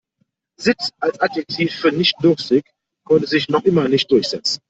Sitt 0.57 0.93
als 0.99 1.19
Adjektiv 1.19 1.75
für 1.75 1.91
nicht-durstig 1.91 2.63
konnte 3.05 3.27
sich 3.27 3.49
noch 3.49 3.65
immer 3.65 3.87
nicht 3.87 4.09
durchsetzen. 4.11 4.59